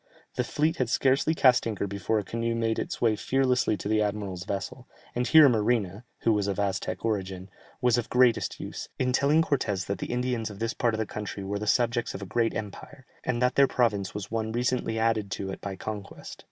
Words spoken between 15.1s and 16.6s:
to it by conquest.